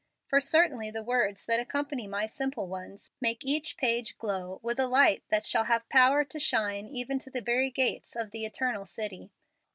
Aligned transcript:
For 0.25 0.41
certainly 0.41 0.89
the 0.89 1.03
words 1.03 1.45
that 1.45 1.59
accompany 1.59 2.07
my 2.07 2.25
simple 2.25 2.67
ones 2.67 3.11
make 3.21 3.45
each 3.45 3.77
page 3.77 4.17
glow 4.17 4.59
with 4.63 4.79
a 4.79 4.87
light 4.87 5.23
that 5.29 5.45
shall 5.45 5.65
have 5.65 5.87
power 5.89 6.25
to 6.25 6.39
shine 6.39 6.87
even 6.87 7.19
to 7.19 7.29
the 7.29 7.39
very 7.39 7.69
gates 7.69 8.15
of 8.15 8.31
the 8.31 8.43
eternal 8.43 8.85
city. 8.87 9.29